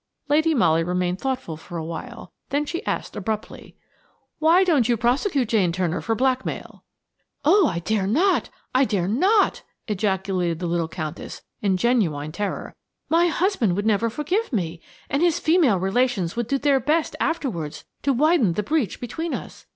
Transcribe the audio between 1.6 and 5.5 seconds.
a while; then she asked abruptly: "Why don't you prosecute